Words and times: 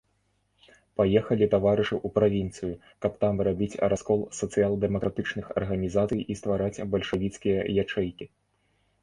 Паехалі 1.01 1.45
таварышы 1.55 1.93
ў 2.05 2.15
правінцыю, 2.15 2.73
каб 3.07 3.19
там 3.25 3.43
рабіць 3.49 3.79
раскол 3.93 4.25
сацыял-дэмакратычных 4.39 5.45
арганізацый 5.63 6.25
і 6.31 6.41
ствараць 6.41 6.83
бальшавіцкія 6.97 7.59
ячэйкі. 7.87 8.25